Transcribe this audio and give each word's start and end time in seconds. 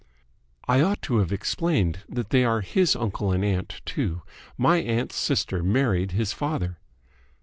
"I 0.67 0.81
ought 0.81 1.03
to 1.03 1.19
have 1.19 1.31
explained 1.31 1.99
that 2.09 2.31
they 2.31 2.43
are 2.43 2.61
his 2.61 2.95
uncle 2.95 3.31
and 3.31 3.45
aunt, 3.45 3.81
too. 3.85 4.23
My 4.57 4.77
aunt's 4.79 5.15
sister 5.15 5.61
married 5.61 6.13
his 6.13 6.33
father." 6.33 6.79